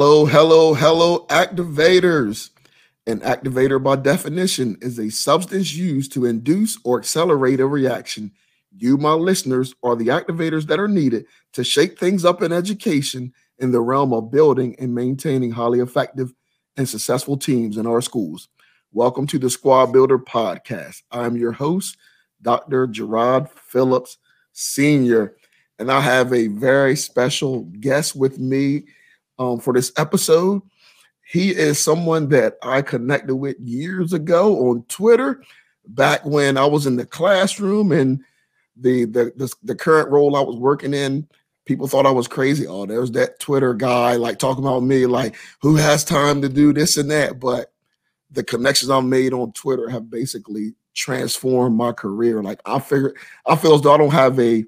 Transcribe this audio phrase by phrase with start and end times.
[0.00, 2.50] Hello, hello, hello, activators.
[3.08, 8.30] An activator, by definition, is a substance used to induce or accelerate a reaction.
[8.70, 13.32] You, my listeners, are the activators that are needed to shake things up in education
[13.58, 16.32] in the realm of building and maintaining highly effective
[16.76, 18.46] and successful teams in our schools.
[18.92, 21.02] Welcome to the Squad Builder Podcast.
[21.10, 21.96] I'm your host,
[22.40, 22.86] Dr.
[22.86, 24.18] Gerard Phillips
[24.52, 25.34] Sr.,
[25.80, 28.84] and I have a very special guest with me
[29.38, 30.62] um, for this episode.
[31.30, 35.42] He is someone that I connected with years ago on Twitter,
[35.88, 38.22] back when I was in the classroom and
[38.76, 41.28] the the the, the current role I was working in.
[41.64, 42.66] People thought I was crazy.
[42.66, 46.72] Oh, there's that Twitter guy like talking about me, like who has time to do
[46.72, 47.38] this and that.
[47.40, 47.72] But
[48.30, 52.42] the connections I've made on Twitter have basically transformed my career.
[52.42, 53.14] Like I figure,
[53.46, 54.64] I feel as though I don't have a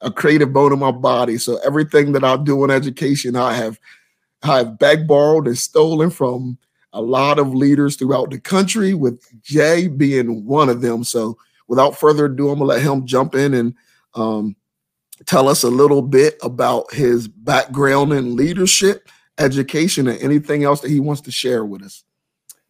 [0.00, 1.38] a creative bone in my body.
[1.38, 3.80] So everything that I do in education, I have
[4.42, 6.58] I've back borrowed and stolen from
[6.92, 11.04] a lot of leaders throughout the country, with Jay being one of them.
[11.04, 11.36] So,
[11.66, 13.74] without further ado, I'm gonna let him jump in and
[14.14, 14.56] um,
[15.26, 19.08] tell us a little bit about his background in leadership,
[19.38, 22.04] education, and anything else that he wants to share with us.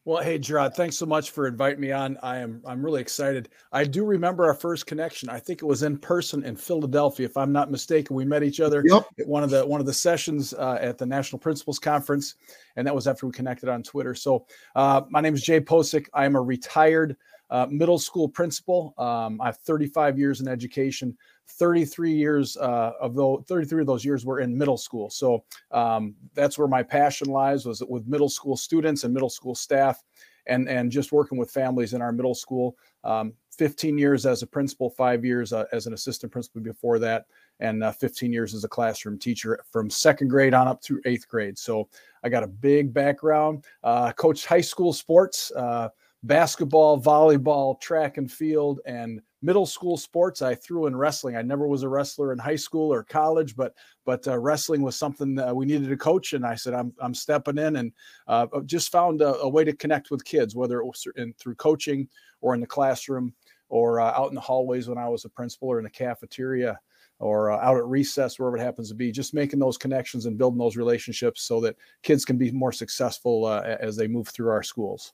[0.09, 2.17] Well, hey Gerard, thanks so much for inviting me on.
[2.23, 3.51] I am I'm really excited.
[3.73, 5.29] I do remember our first connection.
[5.29, 8.17] I think it was in person in Philadelphia, if I'm not mistaken.
[8.17, 9.05] We met each other yep.
[9.21, 12.37] at one of the one of the sessions uh, at the National Principals Conference,
[12.77, 14.15] and that was after we connected on Twitter.
[14.15, 16.07] So, uh, my name is Jay Posick.
[16.15, 17.15] I am a retired
[17.51, 18.95] uh, middle school principal.
[18.97, 21.19] Um, I have 35 years in education.
[21.51, 25.11] 33 years uh, of those 33 of those years were in middle school.
[25.11, 29.55] So um, that's where my passion lies was with middle school students and middle school
[29.55, 30.03] staff
[30.47, 32.77] and and just working with families in our middle school.
[33.05, 37.27] Um, 15 years as a principal five years uh, as an assistant principal before that
[37.59, 41.29] and uh, 15 years as a classroom teacher from second grade on up through eighth
[41.29, 41.59] grade.
[41.59, 41.89] So
[42.23, 45.89] i got a big background uh, coached high school sports uh,
[46.23, 51.37] basketball volleyball track and field and middle school sports i threw in wrestling.
[51.37, 54.97] I never was a wrestler in high school or college but but uh, wrestling was
[54.97, 57.93] something that we needed a coach and i said i'm, I'm stepping in and
[58.27, 61.55] uh, just found a, a, way to connect with kids whether it was in, through
[61.57, 62.09] coaching
[62.41, 63.33] or in the classroom
[63.69, 66.79] or uh, out in the hallways when i was a principal or in the cafeteria
[67.21, 70.39] or uh, out at recess wherever it happens to be just making those connections and
[70.39, 74.51] building those relationships so that kids can be more successful uh, as they move through
[74.51, 75.13] our schools.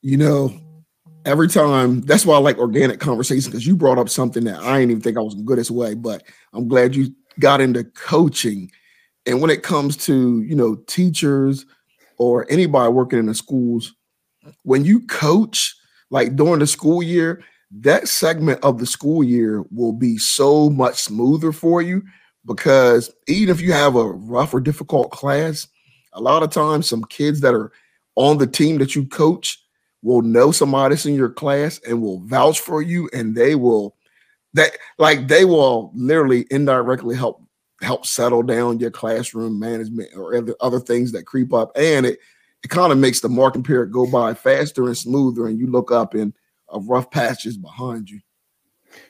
[0.00, 0.73] You know
[1.24, 4.80] every time that's why I like organic conversation because you brought up something that I
[4.80, 8.70] didn't even think I was good as way, but I'm glad you got into coaching.
[9.26, 11.66] And when it comes to you know teachers
[12.18, 13.94] or anybody working in the schools,
[14.62, 15.74] when you coach
[16.10, 17.42] like during the school year,
[17.80, 22.02] that segment of the school year will be so much smoother for you
[22.46, 25.66] because even if you have a rough or difficult class,
[26.12, 27.72] a lot of times some kids that are
[28.16, 29.63] on the team that you coach
[30.04, 33.96] will know somebody in your class and will vouch for you and they will
[34.52, 37.42] that like they will literally indirectly help
[37.80, 42.20] help settle down your classroom management or other, other things that creep up and it
[42.62, 45.90] it kind of makes the marking period go by faster and smoother and you look
[45.90, 46.32] up and
[46.70, 48.20] a rough patches behind you.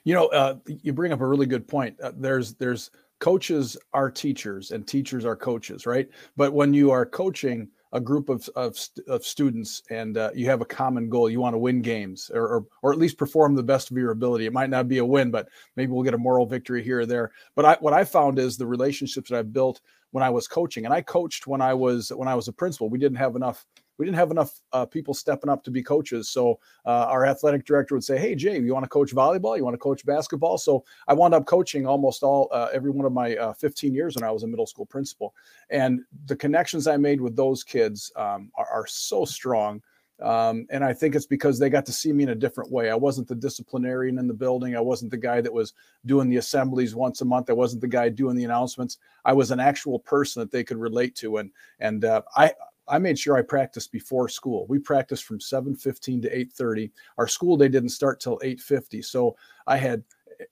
[0.05, 2.01] You know uh, you bring up a really good point.
[2.01, 6.09] Uh, there's there's coaches are teachers and teachers are coaches right?
[6.37, 8.77] But when you are coaching a group of, of,
[9.07, 11.31] of students and uh, you have a common goal.
[11.31, 14.11] You want to win games or, or, or at least perform the best of your
[14.11, 14.47] ability.
[14.47, 17.07] It might not be a win but maybe we'll get a moral victory here or
[17.07, 17.31] there.
[17.55, 19.81] But I, what i found is the relationships that i've built
[20.11, 22.91] when i was coaching and i coached when i was when i was a principal.
[22.91, 23.65] We didn't have enough
[23.99, 26.29] we didn't have enough uh, people stepping up to be coaches.
[26.29, 29.57] So uh, our athletic director would say, "Hey, Jay, you want to coach volleyball?
[29.57, 33.07] You want to coach basketball?" So I wound up coaching almost all uh, every one
[33.07, 35.35] of my uh, 15 years when I was a middle school principal,
[35.71, 39.83] and the connections I made with those kids um, are, are, so strong.
[40.23, 42.89] Um, and I think it's because they got to see me in a different way.
[42.89, 44.77] I wasn't the disciplinarian in the building.
[44.77, 45.75] I wasn't the guy that was
[46.07, 47.51] doing the assemblies once a month.
[47.51, 48.99] I wasn't the guy doing the announcements.
[49.25, 51.39] I was an actual person that they could relate to.
[51.39, 51.51] And
[51.81, 52.53] and uh, I
[52.89, 54.67] I made sure I practiced before school.
[54.69, 56.91] We practiced from 7:15 to 8:30.
[57.19, 59.03] Our school day didn't start till 8:50.
[59.03, 59.37] So
[59.67, 60.05] I had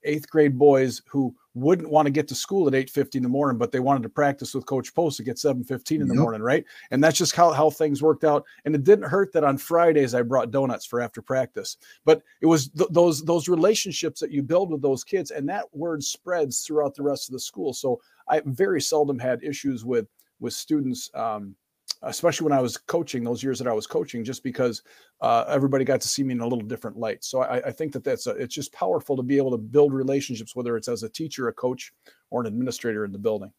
[0.05, 3.59] eighth grade boys who wouldn't want to get to school at 8.50 in the morning
[3.59, 6.23] but they wanted to practice with coach post at 7.15 in the yep.
[6.23, 9.45] morning right and that's just how, how things worked out and it didn't hurt that
[9.45, 14.21] on fridays i brought donuts for after practice but it was th- those those relationships
[14.21, 17.41] that you build with those kids and that word spreads throughout the rest of the
[17.41, 20.07] school so i very seldom had issues with
[20.41, 21.55] with students um,
[22.05, 24.83] especially when I was coaching those years that I was coaching, just because
[25.21, 27.25] uh, everybody got to see me in a little different light.
[27.25, 29.93] So I, I think that that's a, it's just powerful to be able to build
[29.93, 31.93] relationships, whether it's as a teacher, a coach,
[32.31, 33.53] or an administrator in the building.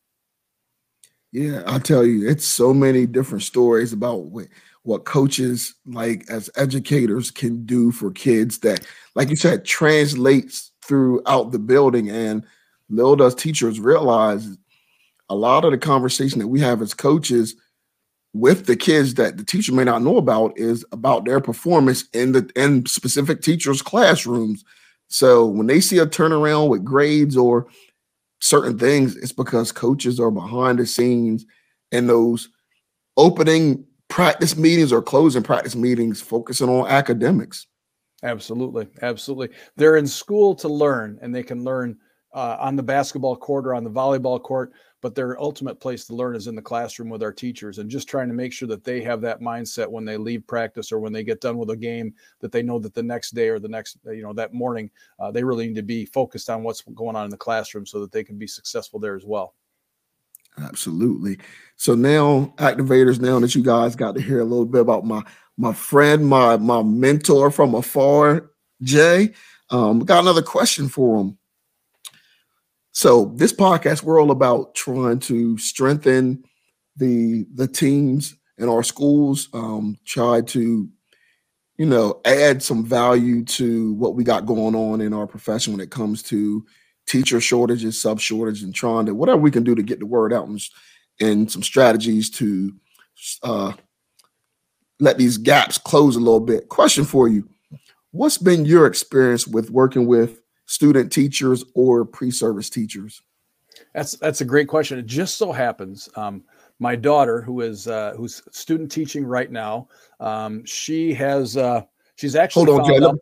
[1.31, 4.48] Yeah, I'll tell you, it's so many different stories about what,
[4.84, 8.86] what coaches like as educators can do for kids that,
[9.16, 12.12] like you said, translates throughout the building.
[12.12, 12.46] And
[12.88, 14.48] little does teachers realize
[15.30, 17.56] a lot of the conversation that we have as coaches
[18.34, 22.32] with the kids that the teacher may not know about is about their performance in
[22.32, 24.64] the in specific teachers' classrooms.
[25.08, 27.68] So when they see a turnaround with grades or
[28.40, 31.46] certain things, it's because coaches are behind the scenes
[31.92, 32.50] in those
[33.18, 37.68] opening practice meetings or closing practice meetings focusing on academics.
[38.24, 38.88] Absolutely.
[39.02, 39.56] Absolutely.
[39.76, 41.98] They're in school to learn and they can learn
[42.34, 46.16] uh, on the basketball court or on the volleyball court but their ultimate place to
[46.16, 48.86] learn is in the classroom with our teachers and just trying to make sure that
[48.86, 51.76] they have that mindset when they leave practice or when they get done with a
[51.76, 54.90] game that they know that the next day or the next you know that morning
[55.20, 58.00] uh, they really need to be focused on what's going on in the classroom so
[58.00, 59.54] that they can be successful there as well.
[60.58, 61.38] Absolutely.
[61.76, 65.22] So now activators now that you guys got to hear a little bit about my
[65.58, 68.50] my friend my my mentor from afar
[68.82, 69.32] jay
[69.70, 71.38] um got another question for him
[72.94, 76.44] so this podcast, we're all about trying to strengthen
[76.95, 80.88] the the teams in our schools, um, try to,
[81.78, 85.81] you know, add some value to what we got going on in our profession when
[85.81, 86.63] it comes to
[87.07, 90.31] teacher shortages, sub shortage, and trying to whatever we can do to get the word
[90.31, 90.62] out and,
[91.19, 92.72] and some strategies to
[93.42, 93.74] uh,
[95.00, 96.69] let these gaps close a little bit.
[96.69, 97.50] Question for you:
[98.12, 103.21] What's been your experience with working with student teachers or pre-service teachers?
[103.94, 105.00] That's that's a great question.
[105.00, 106.44] It just so happens um,
[106.80, 109.88] my daughter, who is uh, who's student teaching right now,
[110.19, 111.81] um, she has uh,
[112.15, 113.06] she's actually hold on, Jay.
[113.06, 113.18] Out,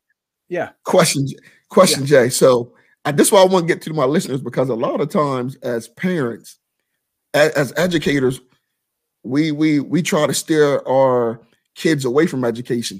[0.49, 0.69] yeah.
[0.83, 1.27] Question,
[1.69, 2.07] question, yeah.
[2.07, 2.29] Jay.
[2.29, 2.73] So
[3.05, 5.09] I, this is why I want to get to my listeners because a lot of
[5.09, 6.57] times as parents,
[7.33, 8.41] as, as educators,
[9.23, 11.39] we we we try to steer our
[11.75, 12.99] kids away from education.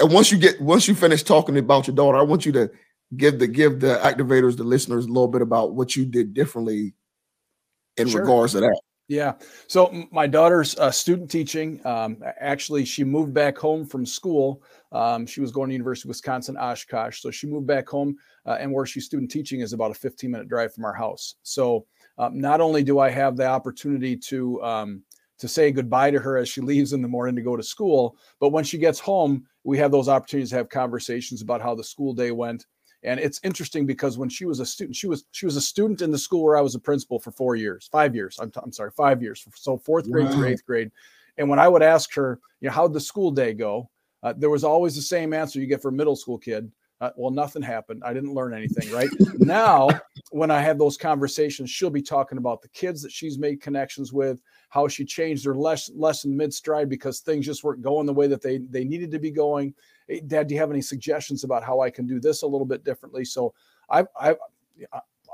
[0.00, 2.70] And once you get once you finish talking about your daughter, I want you to
[3.16, 6.94] give the give the activators, the listeners, a little bit about what you did differently
[7.96, 8.20] in sure.
[8.20, 8.80] regards to that.
[9.08, 9.34] Yeah.
[9.68, 11.80] So my daughter's uh, student teaching.
[11.86, 14.62] Um, actually, she moved back home from school.
[14.92, 18.58] Um, she was going to University of Wisconsin Oshkosh, so she moved back home, uh,
[18.60, 21.36] and where she's student teaching is about a 15 minute drive from our house.
[21.42, 21.86] So
[22.18, 25.02] um, not only do I have the opportunity to um,
[25.38, 28.18] to say goodbye to her as she leaves in the morning to go to school,
[28.40, 31.84] but when she gets home, we have those opportunities to have conversations about how the
[31.84, 32.66] school day went
[33.04, 36.02] and it's interesting because when she was a student, she was she was a student
[36.02, 38.38] in the school where I was a principal for four years, five years.
[38.40, 39.46] I'm, t- I'm sorry, five years.
[39.54, 40.32] So fourth grade wow.
[40.32, 40.90] through eighth grade.
[41.36, 43.88] And when I would ask her, you know, how'd the school day go?
[44.22, 46.70] Uh, there was always the same answer you get for a middle school kid.
[47.00, 48.02] Uh, well, nothing happened.
[48.04, 49.08] I didn't learn anything, right?
[49.38, 49.88] now,
[50.32, 54.12] when I have those conversations, she'll be talking about the kids that she's made connections
[54.12, 58.12] with, how she changed her lesson, lesson mid stride because things just weren't going the
[58.12, 59.72] way that they, they needed to be going
[60.08, 62.66] hey, Dad, do you have any suggestions about how I can do this a little
[62.66, 63.24] bit differently?
[63.24, 63.54] So
[63.90, 64.34] I, I,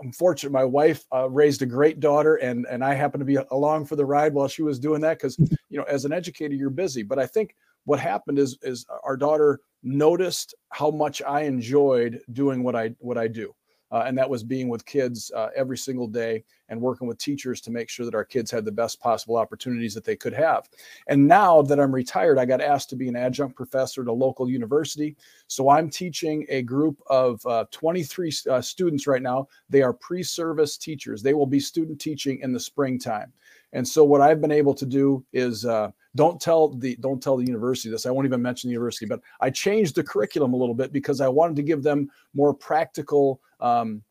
[0.00, 0.50] I'm fortunate.
[0.50, 3.96] My wife uh, raised a great daughter, and and I happened to be along for
[3.96, 5.38] the ride while she was doing that because
[5.70, 7.02] you know, as an educator, you're busy.
[7.02, 7.54] But I think
[7.84, 13.18] what happened is is our daughter noticed how much I enjoyed doing what I what
[13.18, 13.54] I do
[13.94, 17.60] uh, and that was being with kids uh, every single day and working with teachers
[17.60, 20.68] to make sure that our kids had the best possible opportunities that they could have.
[21.06, 24.12] And now that I'm retired, I got asked to be an adjunct professor at a
[24.12, 25.16] local university.
[25.46, 29.46] So I'm teaching a group of uh, 23 uh, students right now.
[29.70, 33.32] They are pre service teachers, they will be student teaching in the springtime.
[33.72, 37.37] And so what I've been able to do is uh, don't tell the don't tell
[37.37, 38.06] the university this.
[38.06, 41.21] I won't even mention the university, but I changed the curriculum a little bit because
[41.21, 44.02] I wanted to give them more practical um,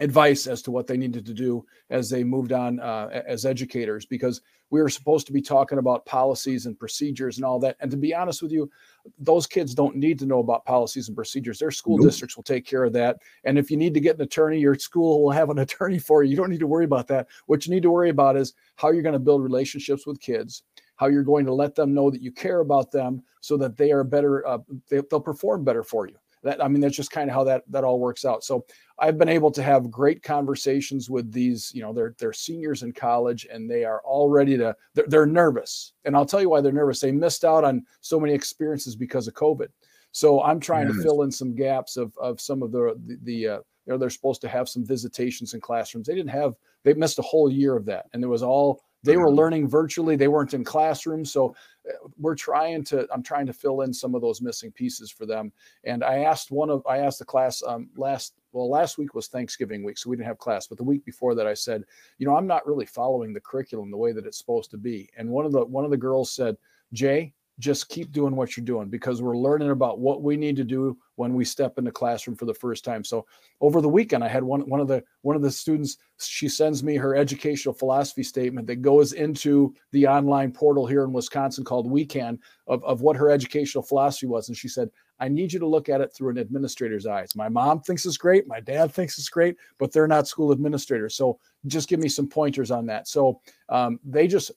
[0.00, 4.04] advice as to what they needed to do as they moved on uh, as educators
[4.04, 7.76] because we were supposed to be talking about policies and procedures and all that.
[7.80, 8.70] And to be honest with you
[9.18, 11.58] those kids don't need to know about policies and procedures.
[11.58, 12.08] Their school nope.
[12.08, 13.18] districts will take care of that.
[13.44, 16.22] And if you need to get an attorney your school will have an attorney for
[16.22, 16.30] you.
[16.30, 17.28] You don't need to worry about that.
[17.46, 20.62] What you need to worry about is how you're going to build relationships with kids
[20.96, 23.92] how you're going to let them know that you care about them so that they
[23.92, 24.58] are better uh,
[24.90, 26.16] they, they'll perform better for you.
[26.42, 28.44] That i mean that's just kind of how that that all works out.
[28.44, 28.64] So
[28.98, 32.92] i've been able to have great conversations with these you know they're they're seniors in
[32.92, 35.92] college and they are all ready to they're, they're nervous.
[36.04, 37.00] And i'll tell you why they're nervous.
[37.00, 39.68] They missed out on so many experiences because of covid.
[40.12, 40.96] So i'm trying yes.
[40.96, 43.98] to fill in some gaps of of some of the the, the uh, you know
[43.98, 46.06] they're supposed to have some visitations in classrooms.
[46.06, 49.16] They didn't have they missed a whole year of that and there was all they
[49.16, 50.16] were learning virtually.
[50.16, 51.32] They weren't in classrooms.
[51.32, 51.54] So
[51.88, 55.24] uh, we're trying to i'm trying to fill in some of those missing pieces for
[55.24, 55.52] them.
[55.84, 59.28] And i asked one of i asked the class um, last well last week was
[59.28, 60.66] thanksgiving week so we didn't have class.
[60.66, 61.84] But the week before that i said
[62.18, 65.08] you know i'm not really following the curriculum the way that it's supposed to be.
[65.16, 66.56] And one of the one of the girls said
[66.92, 70.64] jay just keep doing what you're doing because we're learning about what we need to
[70.64, 73.02] do when we step in the classroom for the first time.
[73.02, 73.26] So
[73.60, 75.96] over the weekend, I had one one of the one of the students.
[76.18, 81.12] She sends me her educational philosophy statement that goes into the online portal here in
[81.12, 85.52] Wisconsin called WeCan of, of what her educational philosophy was, and she said, I need
[85.52, 87.34] you to look at it through an administrator's eyes.
[87.34, 88.46] My mom thinks it's great.
[88.46, 91.14] My dad thinks it's great, but they're not school administrators.
[91.14, 93.08] So just give me some pointers on that.
[93.08, 94.50] So um, they just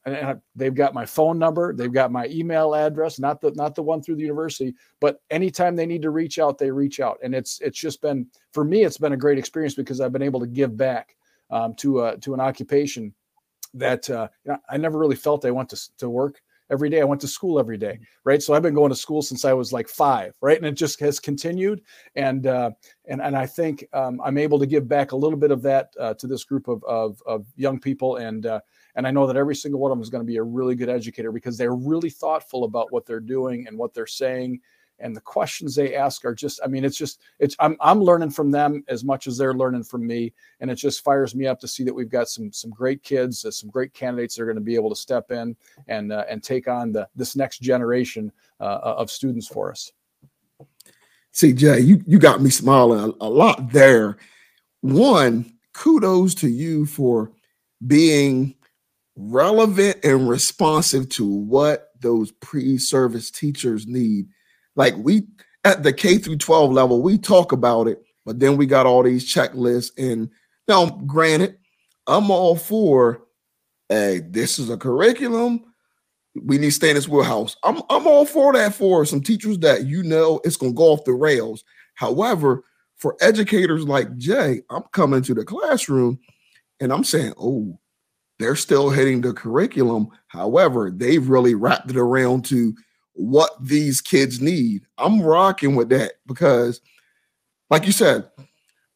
[0.55, 4.01] they've got my phone number, they've got my email address, not the not the one
[4.01, 7.19] through the university, but anytime they need to reach out, they reach out.
[7.23, 10.21] And it's it's just been for me, it's been a great experience because I've been
[10.21, 11.15] able to give back
[11.49, 13.13] um, to uh, to an occupation
[13.75, 14.27] that uh,
[14.69, 17.01] I never really felt I went to to work every day.
[17.01, 18.41] I went to school every day, right?
[18.41, 20.57] So I've been going to school since I was like five, right?
[20.57, 21.81] And it just has continued.
[22.15, 22.71] And uh,
[23.07, 25.93] and and I think um, I'm able to give back a little bit of that
[25.99, 28.17] uh, to this group of of, of young people.
[28.17, 28.59] And uh,
[28.95, 30.75] and I know that every single one of them is going to be a really
[30.75, 34.59] good educator because they're really thoughtful about what they're doing and what they're saying
[35.01, 38.31] and the questions they ask are just i mean it's just it's i'm, I'm learning
[38.31, 40.33] from them as much as they're learning from me.
[40.59, 43.45] And it just fires me up to see that we've got some some great kids
[43.45, 45.55] uh, some great candidates that are going to be able to step in
[45.87, 49.91] and uh, and take on the this next generation uh, of students for us.
[51.31, 54.17] See jay you you got me smiling a, a lot there.
[54.81, 57.31] One kudos to you for
[57.85, 58.55] being
[59.15, 64.27] relevant and responsive to what those pre-service teachers need
[64.75, 65.27] like we
[65.63, 69.03] at the K through 12 level, we talk about it, but then we got all
[69.03, 69.91] these checklists.
[69.97, 70.29] And
[70.67, 71.57] now, granted,
[72.07, 73.23] I'm all for,
[73.89, 75.63] hey, this is a curriculum.
[76.43, 77.57] We need to stay in this wheelhouse.
[77.63, 81.03] I'm I'm all for that for some teachers that you know it's gonna go off
[81.03, 81.63] the rails.
[81.95, 82.63] However,
[82.95, 86.19] for educators like Jay, I'm coming to the classroom
[86.79, 87.79] and I'm saying, oh,
[88.37, 90.09] they're still hitting the curriculum.
[90.27, 92.73] However, they've really wrapped it around to
[93.19, 94.85] what these kids need.
[94.97, 96.79] I'm rocking with that because,
[97.69, 98.29] like you said,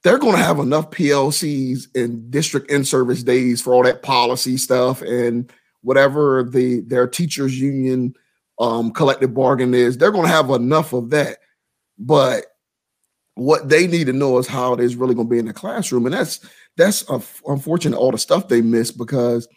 [0.02, 4.56] they're going to have enough PLCs and district in service days for all that policy
[4.56, 5.52] stuff and
[5.82, 8.14] whatever the their teachers union
[8.60, 9.98] um, collective bargain is.
[9.98, 11.40] They're going to have enough of that,
[12.00, 12.46] but
[13.36, 15.54] what they need to know is how it is really going to be in the
[15.54, 16.40] classroom, and that's
[16.78, 17.04] that's
[17.46, 19.50] unfortunate all the stuff they miss because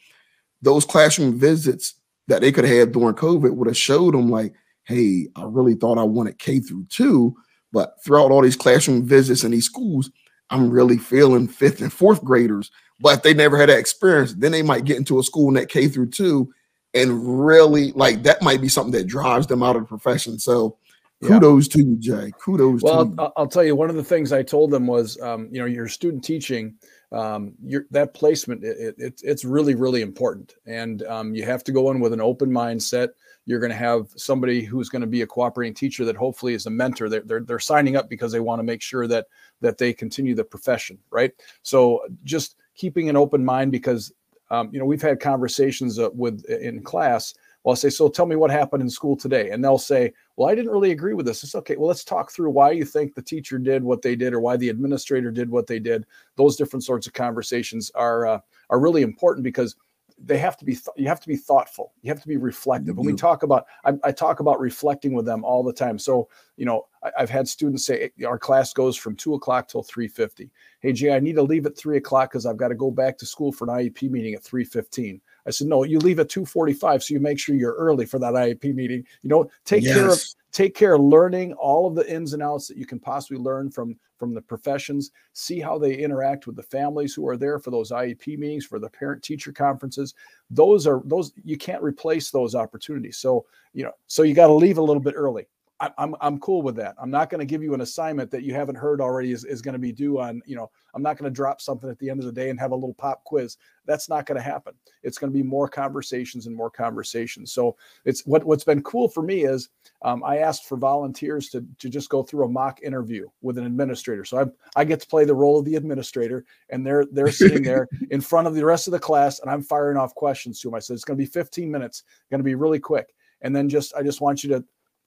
[0.61, 1.95] those classroom visits
[2.29, 4.53] that they could have had during COVID would have showed them like,
[4.85, 7.35] hey, I really thought I wanted K through two,
[7.73, 10.11] but throughout all these classroom visits in these schools,
[10.51, 12.71] I'm really feeling fifth and fourth graders.
[13.01, 15.55] But if they never had that experience, then they might get into a school in
[15.55, 16.53] that K through two
[16.97, 20.39] and really like that might be something that drives them out of the profession.
[20.39, 20.79] So
[21.23, 21.73] kudos yeah.
[21.73, 22.33] to you, Jay.
[22.41, 22.83] Kudos.
[22.83, 25.61] Well, I'll, I'll, tell you one of the things I told them was, um, you
[25.61, 26.75] know, your student teaching
[27.13, 27.55] um,
[27.91, 30.55] that placement it, it, it's really really important.
[30.67, 33.11] And um, you have to go in with an open mindset.
[33.45, 36.67] You're going to have somebody who's going to be a cooperating teacher that hopefully is
[36.67, 37.09] a mentor.
[37.09, 39.27] They're, they're, they're signing up because they want to make sure that
[39.61, 41.33] that they continue the profession right?
[41.63, 44.13] So just keeping an open mind because
[44.51, 47.35] um, you know we've had conversations uh, with in class
[47.67, 49.51] well, I'll say, so tell me what happened in school today.
[49.51, 51.43] And they'll say, well, I didn't really agree with this.
[51.43, 51.75] It's okay.
[51.75, 54.57] Well, let's talk through why you think the teacher did what they did or why
[54.57, 56.07] the administrator did what they did.
[56.37, 58.39] Those different sorts of conversations are uh,
[58.71, 59.75] are really important because
[60.19, 61.93] they have to be th- you have to be thoughtful.
[62.03, 62.97] You have to be reflective.
[62.97, 65.99] When we talk about I, I, talk about reflecting with them all the time.
[65.99, 69.83] So you know I, have had students say our class goes from two o'clock till
[69.83, 72.91] 3.50 hey jay i need to leave at three o'clock because i've got to go
[72.91, 76.29] back to school for an iep meeting at 3.15 I said, no, you leave at
[76.29, 79.05] 2:45, so you make sure you're early for that IEP meeting.
[79.23, 79.95] You know, take yes.
[79.95, 80.21] care of
[80.53, 83.71] take care of learning all of the ins and outs that you can possibly learn
[83.71, 87.71] from from the professions see how they interact with the families who are there for
[87.71, 90.15] those iep meetings for the parent teacher conferences
[90.49, 94.55] those are those you can't replace those opportunities so you know so you got to
[94.55, 95.47] leave a little bit early
[95.79, 96.95] I, I'm I'm cool with that.
[96.99, 99.61] I'm not going to give you an assignment that you haven't heard already is, is
[99.61, 102.09] going to be due on, you know, I'm not going to drop something at the
[102.09, 103.59] end of the day and have a little pop quiz.
[103.85, 104.75] That's not going to happen.
[105.03, 107.53] It's going to be more conversations and more conversations.
[107.53, 109.69] So it's what what's been cool for me is
[110.01, 113.67] um, I asked for volunteers to to just go through a mock interview with an
[113.67, 114.25] administrator.
[114.25, 117.63] So I I get to play the role of the administrator, and they're they're sitting
[117.63, 120.69] there in front of the rest of the class, and I'm firing off questions to
[120.69, 120.75] them.
[120.75, 123.69] I said it's going to be 15 minutes, going to be really quick, and then
[123.69, 124.65] just I just want you to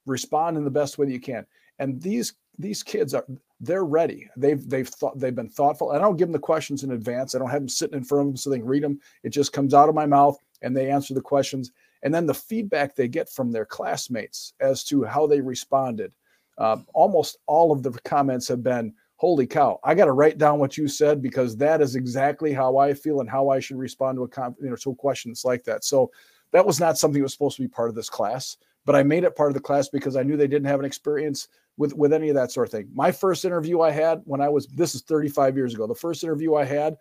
[0.09, 1.45] respond in the best way that you can.
[1.79, 3.25] And these these kids are
[3.61, 4.29] they're ready.
[4.37, 5.91] They've they've thought they've been thoughtful.
[5.91, 7.33] And I don't give them the questions in advance.
[7.35, 8.99] I don't have them sitting in front of them so they can read them.
[9.23, 11.71] It just comes out of my mouth and they answer the questions.
[12.03, 16.13] And then the feedback they get from their classmates as to how they responded.
[16.57, 19.79] Uh, almost all of the comments have been, "Holy cow!
[19.83, 23.21] I got to write down what you said because that is exactly how I feel
[23.21, 26.11] and how I should respond to a you know to questions like that." So
[26.51, 28.57] that was not something that was supposed to be part of this class
[28.89, 30.86] but I made it part of the class because I knew they didn't have an
[30.88, 32.89] experience with with any of that sort of thing.
[32.91, 35.86] My first interview I had when I was this is 35 years ago.
[35.86, 36.98] The first interview I had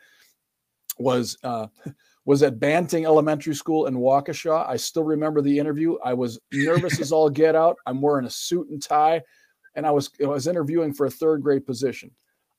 [0.98, 1.68] was uh,
[2.26, 4.68] was at Banting Elementary School in Waukesha.
[4.68, 5.96] I still remember the interview.
[6.04, 7.78] I was nervous as all get out.
[7.86, 9.22] I'm wearing a suit and tie,
[9.74, 12.10] and I was I was interviewing for a third grade position.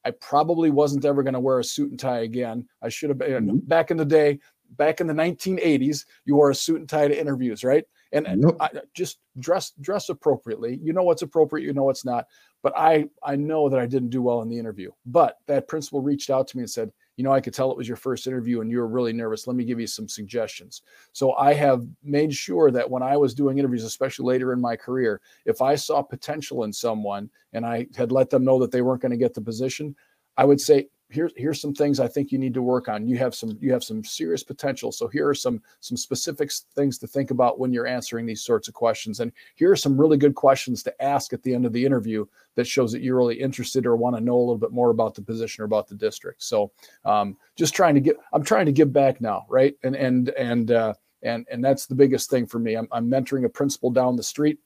[0.05, 2.67] I probably wasn't ever going to wear a suit and tie again.
[2.81, 3.57] I should have been mm-hmm.
[3.57, 4.39] back in the day,
[4.71, 6.05] back in the 1980s.
[6.25, 7.85] You wore a suit and tie to interviews, right?
[8.11, 8.57] And nope.
[8.59, 10.79] I, just dress dress appropriately.
[10.81, 12.25] You know what's appropriate, you know what's not.
[12.61, 14.91] But I I know that I didn't do well in the interview.
[15.05, 17.77] But that principal reached out to me and said, you know, I could tell it
[17.77, 19.45] was your first interview and you were really nervous.
[19.45, 20.83] Let me give you some suggestions.
[21.11, 24.77] So I have made sure that when I was doing interviews, especially later in my
[24.77, 28.81] career, if I saw potential in someone and I had let them know that they
[28.81, 29.97] weren't going to get the position,
[30.37, 33.07] I would say, here's here's some things I think you need to work on.
[33.07, 34.91] You have some you have some serious potential.
[34.91, 38.67] So here are some some specific things to think about when you're answering these sorts
[38.67, 39.19] of questions.
[39.19, 42.25] And here are some really good questions to ask at the end of the interview
[42.55, 45.15] that shows that you're really interested or want to know a little bit more about
[45.15, 46.43] the position or about the district.
[46.43, 46.71] So
[47.05, 49.75] um, just trying to get I'm trying to give back now, right?
[49.83, 50.93] And and and uh,
[51.23, 52.75] and and that's the biggest thing for me.
[52.75, 54.59] I'm, I'm mentoring a principal down the street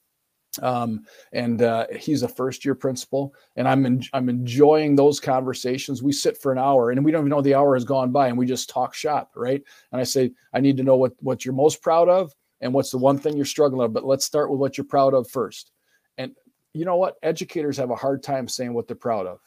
[0.61, 6.03] um, and uh, he's a first year principal and I'm en- I'm enjoying those conversations.
[6.03, 8.27] We sit for an hour and we don't even know the hour has gone by
[8.27, 9.63] and we just talk shop right?
[9.91, 12.91] And I say I need to know what what you're most proud of and what's
[12.91, 15.71] the one thing you're struggling with but let's start with what you're proud of first.
[16.17, 16.33] And
[16.73, 17.15] you know what?
[17.23, 19.39] Educators have a hard time saying what they're proud of.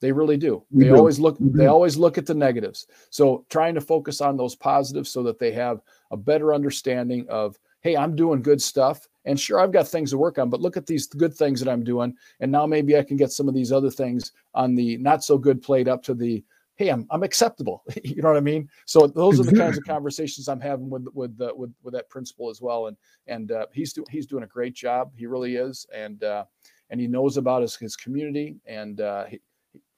[0.00, 0.64] They really do.
[0.72, 0.96] They do.
[0.96, 2.86] always look they always look at the negatives.
[3.10, 5.80] So trying to focus on those positives so that they have
[6.12, 10.18] a better understanding of hey i'm doing good stuff and sure, I've got things to
[10.18, 12.14] work on, but look at these good things that I'm doing.
[12.40, 15.38] And now maybe I can get some of these other things on the not so
[15.38, 16.44] good plate up to the,
[16.76, 17.84] hey, I'm, I'm acceptable.
[18.04, 18.68] you know what I mean?
[18.86, 22.08] So those are the kinds of conversations I'm having with with uh, with with that
[22.08, 22.88] principal as well.
[22.88, 25.12] And and uh, he's doing he's doing a great job.
[25.16, 25.86] He really is.
[25.94, 26.44] And uh,
[26.90, 28.56] and he knows about his his community.
[28.66, 29.40] And uh, he,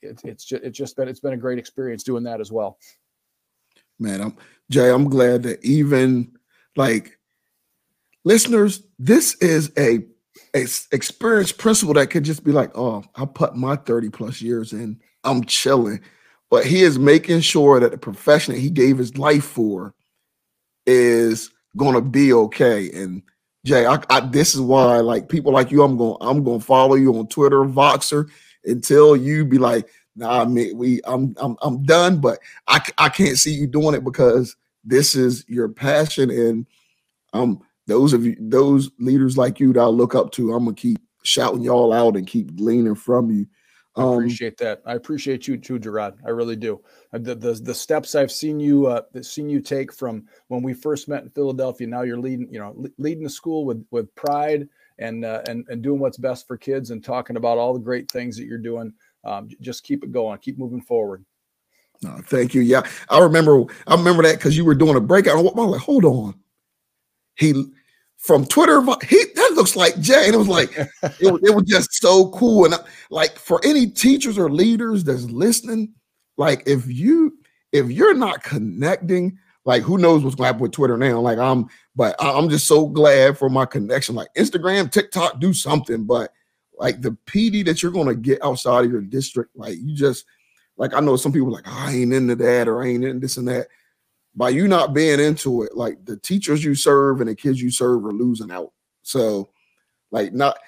[0.02, 2.78] it, it's just it's just been it's been a great experience doing that as well.
[3.98, 4.36] Man, I'm
[4.70, 4.90] Jay.
[4.90, 6.36] I'm glad that even
[6.76, 7.18] like
[8.24, 10.00] listeners, this is a,
[10.54, 14.72] a experienced principal that could just be like, oh, I put my 30 plus years
[14.72, 16.00] in, I'm chilling.
[16.50, 19.94] But he is making sure that the profession that he gave his life for
[20.86, 22.90] is gonna be okay.
[22.92, 23.22] And
[23.64, 26.94] Jay, I, I, this is why like people like you, I'm going, I'm gonna follow
[26.94, 28.28] you on Twitter, Voxer,
[28.64, 32.20] until you be like, nah, I mean, we, I'm, I'm, I'm done.
[32.20, 36.66] But I, I can't see you doing it because this is your passion, and
[37.32, 40.74] I'm those of you, those leaders like you that I look up to, I'm gonna
[40.74, 43.46] keep shouting y'all out and keep gleaning from you.
[43.96, 44.82] Um, I appreciate that.
[44.84, 46.14] I appreciate you too, Gerard.
[46.26, 46.80] I really do.
[47.12, 50.74] Uh, the, the, the steps I've seen you uh, seen you take from when we
[50.74, 51.86] first met in Philadelphia.
[51.86, 54.68] Now you're leading, you know, leading the school with with pride
[54.98, 58.10] and uh, and and doing what's best for kids and talking about all the great
[58.10, 58.92] things that you're doing.
[59.22, 60.38] Um, just keep it going.
[60.38, 61.24] Keep moving forward.
[62.02, 62.62] No, thank you.
[62.62, 63.64] Yeah, I remember.
[63.86, 65.38] I remember that because you were doing a breakout.
[65.38, 66.34] I'm like, hold on
[67.36, 67.64] he
[68.24, 70.24] from Twitter, he that looks like Jay.
[70.26, 70.88] And it was like, it,
[71.20, 72.64] it, was just so cool.
[72.64, 72.74] And
[73.10, 75.92] like for any teachers or leaders that's listening,
[76.38, 77.36] like if you
[77.72, 81.20] if you're not connecting, like who knows what's to happen with Twitter now?
[81.20, 84.14] Like I'm, but I'm just so glad for my connection.
[84.14, 86.04] Like Instagram, TikTok, do something.
[86.04, 86.32] But
[86.78, 90.24] like the PD that you're to get outside of your district, like you just
[90.76, 93.20] like I know some people like oh, I ain't into that or I ain't in
[93.20, 93.68] this and that
[94.36, 97.70] by you not being into it, like the teachers you serve and the kids you
[97.70, 98.72] serve are losing out.
[99.02, 99.50] So,
[100.10, 100.58] like, not.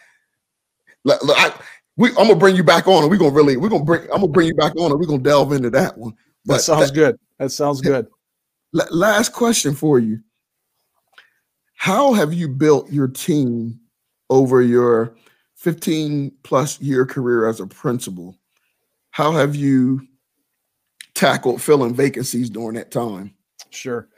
[1.04, 1.52] Like, I,
[1.96, 4.20] we, I'm gonna bring you back on, and we're gonna really, we're gonna bring, I'm
[4.20, 6.14] gonna bring you back on, and we're gonna delve into that one.
[6.44, 7.18] But that sounds that, good.
[7.38, 8.06] That sounds good.
[8.72, 10.20] Last question for you:
[11.76, 13.80] How have you built your team
[14.28, 15.16] over your
[15.56, 18.36] 15 plus year career as a principal?
[19.10, 20.06] How have you
[21.14, 23.35] tackled filling vacancies during that time?
[23.70, 24.08] Sure.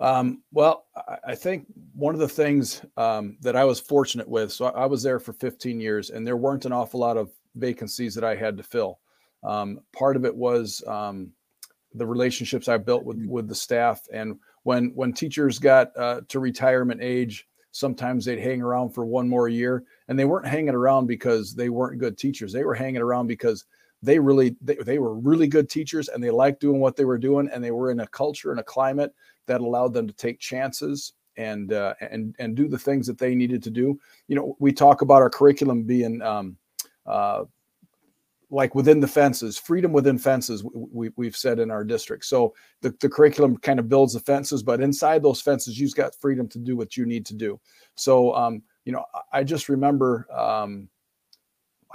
[0.00, 0.86] Um, well,
[1.26, 5.02] I think one of the things um, that I was fortunate with, so I was
[5.02, 8.56] there for 15 years, and there weren't an awful lot of vacancies that I had
[8.56, 8.98] to fill.
[9.44, 11.30] Um, part of it was um,
[11.94, 16.40] the relationships I built with with the staff, and when when teachers got uh, to
[16.40, 21.06] retirement age, sometimes they'd hang around for one more year, and they weren't hanging around
[21.06, 22.52] because they weren't good teachers.
[22.52, 23.64] They were hanging around because
[24.04, 27.18] they really they, they were really good teachers and they liked doing what they were
[27.18, 29.12] doing and they were in a culture and a climate
[29.46, 33.34] that allowed them to take chances and uh, and and do the things that they
[33.34, 33.98] needed to do.
[34.28, 36.56] You know, we talk about our curriculum being um,
[37.06, 37.44] uh,
[38.50, 40.64] like within the fences, freedom within fences.
[40.72, 42.24] We, have said in our district.
[42.24, 46.14] So the, the curriculum kind of builds the fences, but inside those fences, you've got
[46.14, 47.58] freedom to do what you need to do.
[47.96, 50.88] So um, you know, I just remember um,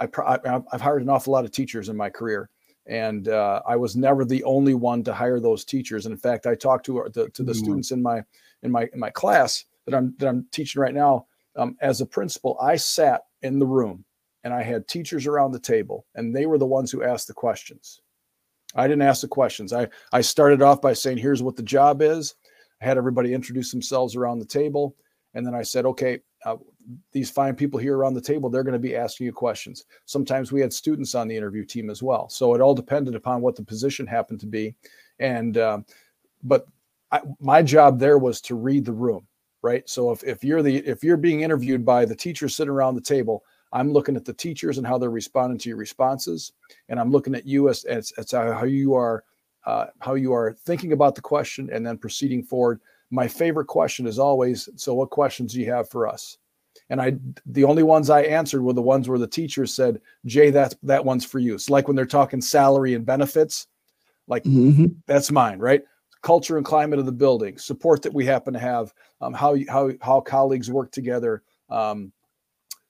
[0.00, 2.50] I, I've hired an awful lot of teachers in my career
[2.86, 6.06] and uh, I was never the only one to hire those teachers.
[6.06, 7.58] And in fact, I talked to the, to the mm-hmm.
[7.58, 8.22] students in my
[8.62, 11.26] in my in my class that I'm that I'm teaching right now.
[11.56, 14.04] Um, as a principal, I sat in the room
[14.44, 17.34] and I had teachers around the table, and they were the ones who asked the
[17.34, 18.00] questions.
[18.74, 19.72] I didn't ask the questions.
[19.72, 22.34] I I started off by saying, "Here's what the job is."
[22.82, 24.96] I had everybody introduce themselves around the table,
[25.34, 26.56] and then I said, "Okay, uh,
[27.12, 29.84] these fine people here around the table, they're going to be asking you questions.
[30.06, 32.28] Sometimes we had students on the interview team as well.
[32.28, 34.74] So it all depended upon what the position happened to be.
[35.18, 35.80] And, uh,
[36.42, 36.66] but
[37.12, 39.26] I, my job there was to read the room,
[39.62, 39.88] right?
[39.88, 43.00] So if, if you're the, if you're being interviewed by the teachers sitting around the
[43.00, 46.52] table, I'm looking at the teachers and how they're responding to your responses.
[46.88, 49.24] And I'm looking at you as, as, as how you are,
[49.66, 52.80] uh, how you are thinking about the question and then proceeding forward.
[53.10, 56.38] My favorite question is always, so what questions do you have for us?
[56.90, 60.50] and I the only ones I answered were the ones where the teacher said, "Jay,
[60.50, 63.68] that that one's for you." It's like when they're talking salary and benefits,
[64.26, 64.86] like mm-hmm.
[65.06, 65.82] that's mine, right?
[66.22, 69.90] Culture and climate of the building, support that we happen to have, um, how how
[70.02, 72.12] how colleagues work together, um,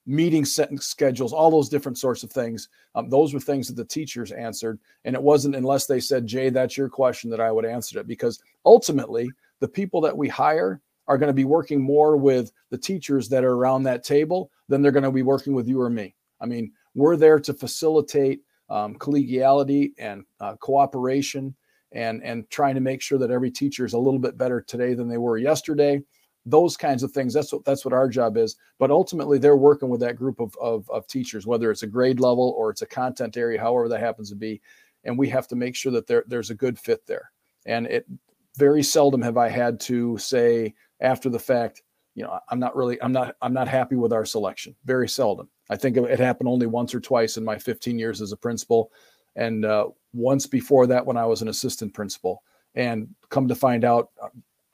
[0.06, 2.70] meeting schedules, all those different sorts of things.
[2.94, 6.48] Um, those were things that the teachers answered, and it wasn't unless they said, "Jay,
[6.48, 9.30] that's your question," that I would answer it because ultimately
[9.61, 13.44] the people that we hire are going to be working more with the teachers that
[13.44, 16.14] are around that table than they're going to be working with you or me.
[16.40, 21.55] I mean, we're there to facilitate um, collegiality and uh, cooperation
[21.92, 24.94] and and trying to make sure that every teacher is a little bit better today
[24.94, 26.01] than they were yesterday.
[26.46, 28.57] Those kinds of things that's what that's what our job is.
[28.79, 32.20] But ultimately they're working with that group of, of, of teachers whether it's a grade
[32.20, 34.61] level or it's a content area however that happens to be.
[35.05, 37.33] And we have to make sure that there, there's a good fit there.
[37.66, 38.07] And it
[38.56, 41.82] very seldom have i had to say after the fact,
[42.14, 44.74] you know, I'm not really, I'm not, I'm not happy with our selection.
[44.84, 45.48] Very seldom.
[45.68, 48.90] I think it happened only once or twice in my 15 years as a principal,
[49.36, 52.42] and uh, once before that when I was an assistant principal.
[52.74, 54.10] And come to find out,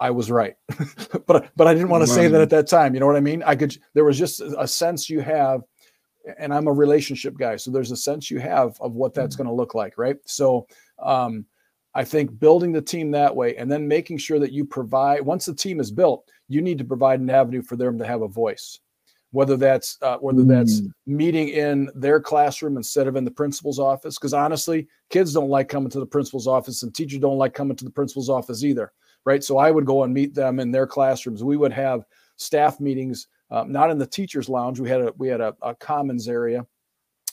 [0.01, 0.55] I was right,
[1.27, 2.93] but but I didn't want to say that at that time.
[2.93, 3.43] You know what I mean?
[3.43, 3.77] I could.
[3.95, 5.63] There was just a sense you have,
[6.39, 9.45] and I'm a relationship guy, so there's a sense you have of what that's mm-hmm.
[9.45, 10.17] going to look like, right?
[10.27, 10.67] So.
[10.99, 11.47] Um,
[11.97, 15.47] I think building the team that way and then making sure that you provide, once
[15.47, 18.29] the team is built, you need to provide an avenue for them to have a
[18.29, 18.81] voice.
[19.31, 20.93] Whether that's uh, whether that's mm.
[21.07, 25.69] meeting in their classroom instead of in the principal's office, because honestly, kids don't like
[25.69, 28.93] coming to the principal's office, and teachers don't like coming to the principal's office either,
[29.25, 29.43] right?
[29.43, 31.43] So I would go and meet them in their classrooms.
[31.43, 32.05] We would have
[32.37, 34.81] staff meetings, um, not in the teachers' lounge.
[34.81, 36.65] We had a we had a, a commons area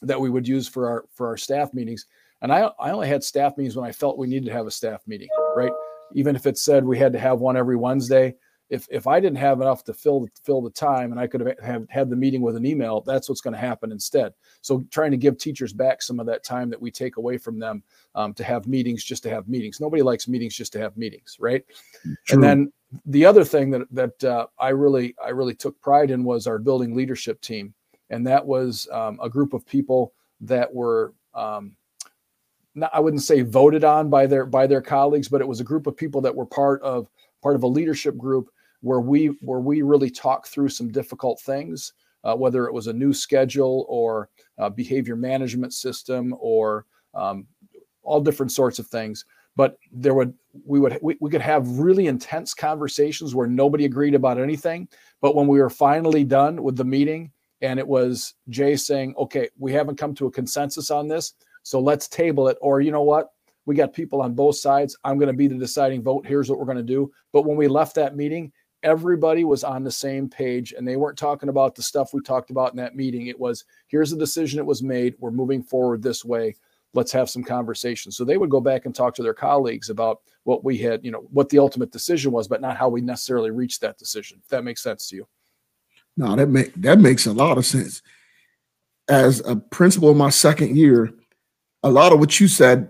[0.02, 2.08] that we would use for our for our staff meetings
[2.44, 4.72] and I, I only had staff meetings when I felt we needed to have a
[4.72, 5.72] staff meeting, right?
[6.14, 8.36] Even if it said we had to have one every Wednesday.
[8.70, 11.60] If, if I didn't have enough to fill fill the time and I could have,
[11.64, 14.34] have had the meeting with an email, that's what's going to happen instead.
[14.62, 17.60] So trying to give teachers back some of that time that we take away from
[17.60, 17.84] them
[18.16, 19.80] um, to have meetings just to have meetings.
[19.80, 21.64] Nobody likes meetings just to have meetings, right?
[22.02, 22.16] True.
[22.36, 22.74] And then
[23.06, 26.58] the other thing that that uh, I really I really took pride in was our
[26.58, 27.74] building leadership team,
[28.10, 31.76] and that was um, a group of people that were um,
[32.92, 35.88] I wouldn't say voted on by their by their colleagues, but it was a group
[35.88, 37.08] of people that were part of
[37.42, 38.50] part of a leadership group
[38.82, 42.94] where we where we really talked through some difficult things, uh, whether it was a
[42.94, 44.30] new schedule or
[44.76, 47.46] behavior management system or um,
[48.02, 49.26] all different sorts of things.
[49.56, 50.34] but there would
[50.66, 54.88] we would we, we could have really intense conversations where nobody agreed about anything
[55.22, 57.32] but when we were finally done with the meeting
[57.62, 61.80] and it was jay saying okay we haven't come to a consensus on this so
[61.80, 63.30] let's table it or you know what
[63.66, 66.60] we got people on both sides i'm going to be the deciding vote here's what
[66.60, 68.52] we're going to do but when we left that meeting
[68.84, 72.50] everybody was on the same page and they weren't talking about the stuff we talked
[72.50, 76.02] about in that meeting it was here's the decision that was made we're moving forward
[76.02, 76.54] this way
[76.94, 78.16] let's have some conversations.
[78.16, 81.12] So they would go back and talk to their colleagues about what we had, you
[81.12, 84.40] know, what the ultimate decision was, but not how we necessarily reached that decision.
[84.44, 85.28] If that makes sense to you.
[86.16, 88.02] No, that make that makes a lot of sense.
[89.10, 91.12] As a principal in my second year,
[91.84, 92.88] a lot of what you said,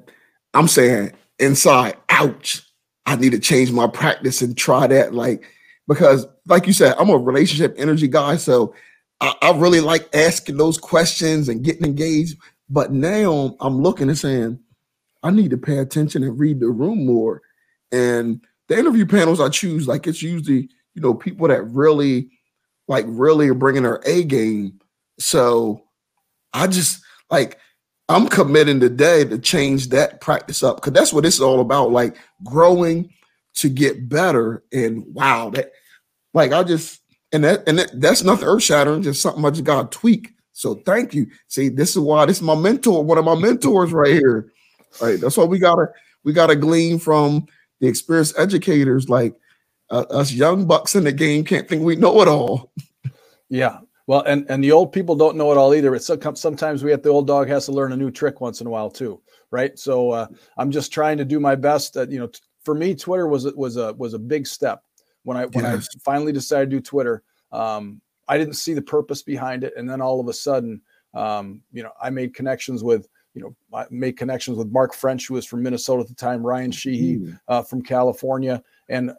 [0.54, 2.62] I'm saying inside, ouch,
[3.06, 5.14] I need to change my practice and try that.
[5.14, 5.46] Like,
[5.88, 8.38] because like you said, I'm a relationship energy guy.
[8.38, 8.74] So
[9.20, 12.38] I, I really like asking those questions and getting engaged.
[12.70, 14.60] But now I'm looking and saying,
[15.24, 17.42] I need to pay attention and read the room more.
[17.92, 22.30] And the interview panels I choose, like it's usually, you know, people that really,
[22.88, 24.80] like, really are bringing their A game.
[25.20, 25.84] So
[26.54, 27.58] I just like,
[28.10, 32.18] I'm committing today to change that practice up because that's what is all about, like
[32.44, 33.14] growing
[33.56, 34.64] to get better.
[34.72, 35.72] And wow, that
[36.34, 39.64] like I just and that and that, that's nothing earth shattering, just something I just
[39.64, 41.28] got to tweak so thank you.
[41.48, 44.54] See, this is why this is my mentor, one of my mentors right here.
[45.02, 45.20] Right.
[45.20, 45.88] That's what we gotta
[46.24, 47.48] we gotta glean from
[47.82, 49.36] the experienced educators like
[49.90, 52.72] uh, us young bucks in the game can't think we know it all.
[53.50, 53.80] Yeah.
[54.06, 55.96] Well, and and the old people don't know it all either.
[55.96, 58.68] It's sometimes we have the old dog has to learn a new trick once in
[58.68, 59.78] a while too, right?
[59.80, 61.94] So uh, I'm just trying to do my best.
[61.94, 64.84] That you know, t- for me, Twitter was was a was a big step
[65.24, 65.88] when I when yes.
[65.96, 67.24] I finally decided to do Twitter.
[67.52, 69.74] Um, I didn't see the purpose behind it.
[69.76, 70.82] And then all of a sudden,
[71.14, 75.28] um, you know, I made connections with, you know, I made connections with Mark French,
[75.28, 77.36] who was from Minnesota at the time, Ryan Sheehy mm-hmm.
[77.48, 79.12] uh, from California, and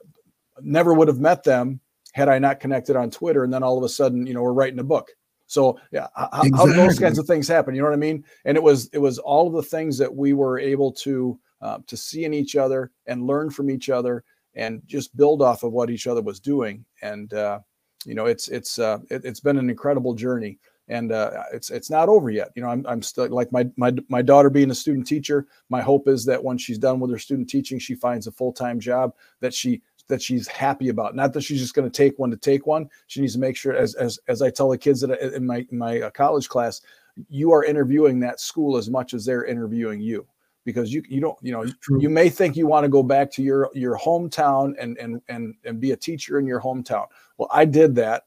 [0.60, 1.80] never would have met them
[2.14, 3.42] had I not connected on Twitter.
[3.42, 5.11] And then all of a sudden, you know, we're writing a book.
[5.46, 6.50] So yeah, how, exactly.
[6.57, 7.74] how do those kinds of things happen?
[7.74, 8.24] You know what I mean?
[8.44, 11.79] And it was it was all of the things that we were able to uh,
[11.87, 14.24] to see in each other and learn from each other
[14.55, 16.85] and just build off of what each other was doing.
[17.03, 17.59] And uh,
[18.07, 21.90] you know, it's it's uh, it, has been an incredible journey, and uh, it's it's
[21.90, 22.50] not over yet.
[22.55, 25.46] You know, I'm I'm still like my my my daughter being a student teacher.
[25.68, 28.53] My hope is that when she's done with her student teaching, she finds a full
[28.53, 31.16] time job that she that she's happy about.
[31.16, 32.88] Not that she's just going to take one to take one.
[33.06, 35.66] She needs to make sure, as as as I tell the kids that in my
[35.70, 36.80] in my uh, college class,
[37.28, 40.26] you are interviewing that school as much as they're interviewing you
[40.64, 41.64] because you you don't you know
[41.98, 45.54] you may think you want to go back to your your hometown and and and
[45.64, 47.06] and be a teacher in your hometown
[47.38, 48.24] well, I did that,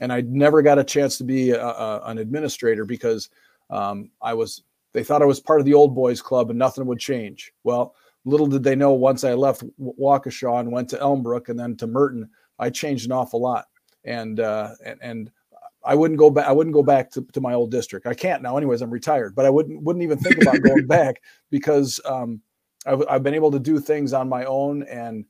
[0.00, 3.30] and I never got a chance to be a, a, an administrator because
[3.70, 4.62] um, I was.
[4.92, 7.52] They thought I was part of the old boys club, and nothing would change.
[7.62, 11.76] Well, little did they know once I left Waukesha and went to Elmbrook and then
[11.76, 12.28] to Merton,
[12.58, 13.66] I changed an awful lot,
[14.04, 15.30] and uh, and, and
[15.84, 16.46] I wouldn't go back.
[16.46, 18.06] I wouldn't go back to, to my old district.
[18.06, 18.82] I can't now, anyways.
[18.82, 22.40] I'm retired, but I wouldn't wouldn't even think about going back because um,
[22.86, 25.24] I've, I've been able to do things on my own, and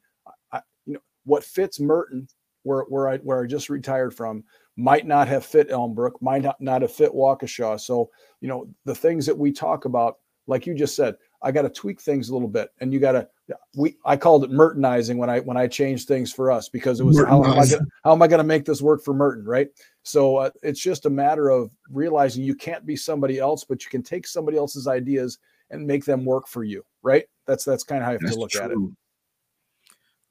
[0.53, 2.27] I, you know what fits Merton
[2.65, 4.45] where where I where I just retired from
[4.81, 7.79] might not have fit Elmbrook, might not, not have fit Waukesha.
[7.79, 11.63] So, you know, the things that we talk about, like you just said, I got
[11.63, 12.71] to tweak things a little bit.
[12.81, 13.29] And you got to
[13.75, 17.05] we I called it Mertonizing when I when I changed things for us because it
[17.05, 19.45] was how am I gonna, how am I going to make this work for Merton,
[19.45, 19.69] right?
[20.03, 23.91] So uh, it's just a matter of realizing you can't be somebody else, but you
[23.91, 25.39] can take somebody else's ideas
[25.71, 27.25] and make them work for you, right?
[27.47, 28.63] That's that's kind of how you have that's to look true.
[28.63, 28.79] at it.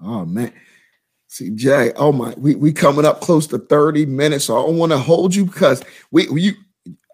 [0.01, 0.53] Oh man.
[1.27, 4.45] See, Jay, oh my, we we coming up close to 30 minutes.
[4.45, 6.53] So I don't want to hold you because we you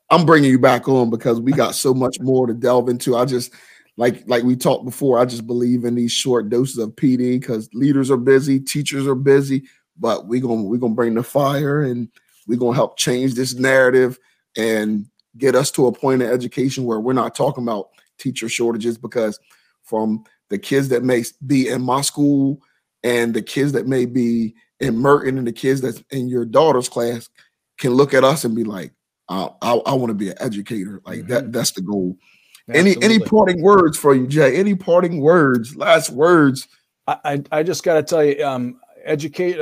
[0.10, 3.18] I'm bringing you back on because we got so much more to delve into.
[3.18, 3.54] I just
[3.98, 7.70] like like we talked before, I just believe in these short doses of PD because
[7.74, 9.64] leaders are busy, teachers are busy,
[9.98, 12.10] but we're gonna we're gonna bring the fire and
[12.48, 14.20] we're gonna help change this narrative
[14.58, 15.06] and
[15.38, 19.40] get us to a point in education where we're not talking about teacher shortages because
[19.84, 22.62] from the kids that may be in my school
[23.04, 26.90] and the kids that may be in Merton and the kids that's in your daughter's
[26.90, 27.30] class
[27.78, 28.94] can look at us and be like,
[29.30, 31.02] I, I, I want to be an educator.
[31.06, 31.28] Like mm-hmm.
[31.30, 32.18] that, that's the goal.
[32.68, 33.04] Absolutely.
[33.04, 34.56] Any any parting words for you, Jay?
[34.56, 36.68] Any parting words, last words?
[37.08, 39.60] I I, I just got to tell you, um, educate.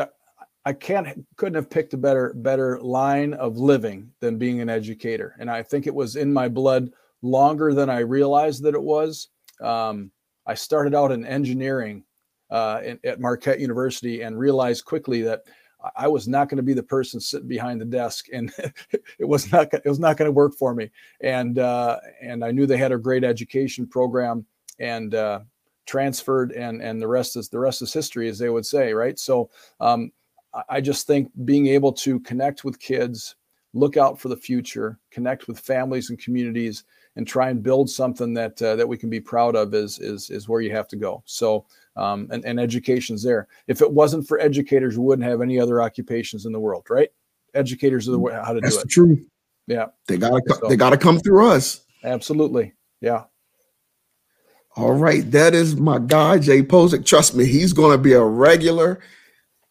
[0.66, 5.36] I can't couldn't have picked a better better line of living than being an educator,
[5.39, 9.28] and I think it was in my blood longer than I realized that it was.
[9.62, 10.12] Um,
[10.46, 12.04] I started out in engineering
[12.50, 15.44] uh, in, at Marquette University and realized quickly that
[15.96, 18.52] I was not going to be the person sitting behind the desk, and
[19.19, 20.89] it was not it was not going to work for me.
[21.22, 24.46] And uh, and I knew they had a great education program,
[24.80, 25.41] and uh,
[25.86, 29.19] transferred and and the rest is the rest is history as they would say right
[29.19, 30.12] so um,
[30.69, 33.36] i just think being able to connect with kids
[33.74, 38.34] look out for the future connect with families and communities and try and build something
[38.34, 40.96] that uh, that we can be proud of is is is where you have to
[40.96, 41.65] go so
[41.96, 43.48] um, and, and education's there.
[43.68, 47.10] If it wasn't for educators we wouldn't have any other occupations in the world right?
[47.54, 49.26] Educators are the way how to That's do it true
[49.68, 49.88] yeah.
[50.08, 51.82] They gotta so, they gotta come through us.
[52.04, 52.74] Absolutely.
[53.02, 53.24] Yeah.
[54.76, 57.06] All right, that is my guy, Jay Posick.
[57.06, 59.02] Trust me, he's going to be a regular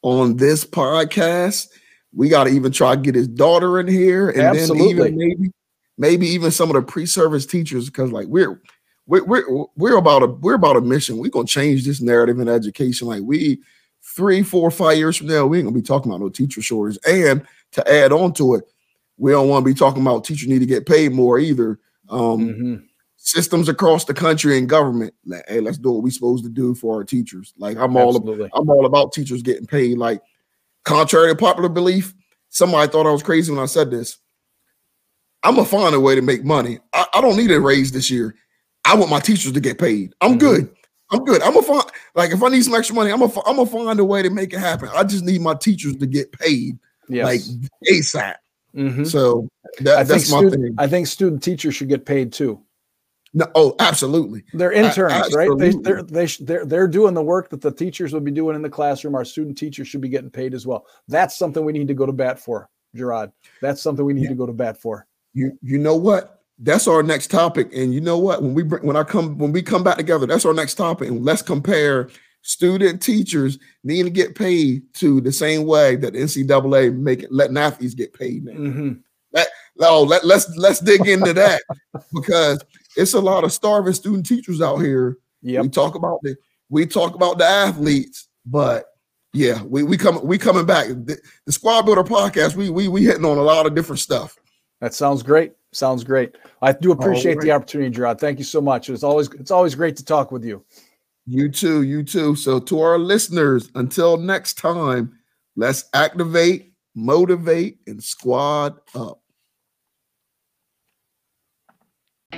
[0.02, 1.66] on this podcast.
[2.14, 4.92] We got to even try to get his daughter in here, and Absolutely.
[4.94, 5.52] then even maybe,
[5.98, 8.62] maybe even some of the pre-service teachers, because like we're
[9.06, 11.18] we're we're we're about a we're about a mission.
[11.18, 13.08] We're gonna change this narrative in education.
[13.08, 13.60] Like we
[14.02, 16.98] three, four, five years from now, we ain't gonna be talking about no teacher shortage.
[17.06, 18.64] And to add on to it,
[19.16, 21.78] we don't want to be talking about teachers need to get paid more either.
[22.08, 22.74] Um, mm-hmm
[23.22, 25.14] systems across the country and government.
[25.24, 27.54] Like, hey, let's do what we're supposed to do for our teachers.
[27.56, 28.50] Like I'm all Absolutely.
[28.52, 29.96] I'm all about teachers getting paid.
[29.96, 30.20] Like,
[30.84, 32.14] contrary to popular belief,
[32.48, 34.18] somebody thought I was crazy when I said this.
[35.44, 36.80] I'm gonna find a way to make money.
[36.92, 38.34] I, I don't need a raise this year.
[38.92, 40.12] I want my teachers to get paid.
[40.20, 40.38] I'm mm-hmm.
[40.38, 40.76] good.
[41.10, 41.40] I'm good.
[41.42, 41.82] I'm gonna find
[42.14, 44.28] like if I need some extra money, I'm gonna I'm gonna find a way to
[44.28, 44.90] make it happen.
[44.94, 46.78] I just need my teachers to get paid
[47.08, 47.24] yes.
[47.24, 47.40] like
[47.90, 48.34] ASAP.
[48.76, 49.04] Mm-hmm.
[49.04, 49.48] So
[49.80, 50.74] that, that's my student, thing.
[50.76, 52.62] I think student teachers should get paid too.
[53.32, 54.44] No, oh, absolutely.
[54.52, 55.66] They're interns, absolutely.
[55.66, 55.72] right?
[55.72, 58.60] They, they're, they they're they're doing the work that the teachers would be doing in
[58.60, 59.14] the classroom.
[59.14, 60.84] Our student teachers should be getting paid as well.
[61.08, 63.32] That's something we need to go to bat for, Gerard.
[63.62, 64.28] That's something we need yeah.
[64.30, 65.06] to go to bat for.
[65.32, 66.41] You you know what?
[66.58, 67.70] That's our next topic.
[67.74, 68.42] And you know what?
[68.42, 71.08] When we bring when I come when we come back together, that's our next topic.
[71.08, 72.08] And let's compare
[72.42, 77.56] student teachers need to get paid to the same way that NCAA make it letting
[77.56, 78.52] athletes get paid now.
[78.52, 78.92] Mm-hmm.
[79.32, 79.46] That,
[79.80, 81.62] oh, let, let's let's dig into that
[82.14, 82.62] because
[82.96, 85.16] it's a lot of starving student teachers out here.
[85.40, 86.36] Yeah, we talk about the
[86.68, 88.86] we talk about the athletes, but
[89.32, 90.88] yeah, we we come we coming back.
[90.88, 94.36] The, the Squad Builder podcast, we we we hitting on a lot of different stuff.
[94.80, 95.52] That sounds great.
[95.72, 96.36] Sounds great.
[96.60, 97.44] I do appreciate right.
[97.44, 98.20] the opportunity, Gerard.
[98.20, 98.90] Thank you so much.
[98.90, 100.64] It's always it's always great to talk with you.
[101.26, 102.34] You too, you too.
[102.34, 105.18] So to our listeners, until next time,
[105.56, 109.22] let's activate, motivate, and squad up.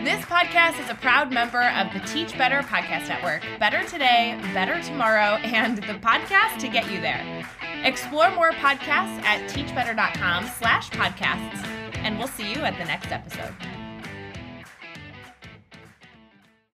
[0.03, 3.43] This podcast is a proud member of the Teach Better Podcast Network.
[3.61, 7.49] Better today, better tomorrow, and the podcast to get you there.
[7.85, 13.55] Explore more podcasts at teachbetter.com slash podcasts, and we'll see you at the next episode.